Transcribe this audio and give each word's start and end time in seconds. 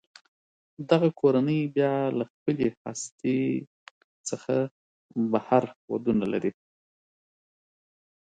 دغه 0.89 1.09
کورنۍ 1.19 1.59
بیا 1.75 1.93
له 2.17 2.23
خپلې 2.31 2.67
هستې 2.83 3.37
څخه 4.29 4.55
بهر 5.31 5.63
ودونه 5.91 6.25
لري. 6.33 6.51